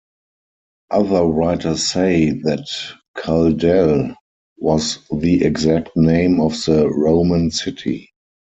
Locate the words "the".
5.11-5.43, 6.65-6.89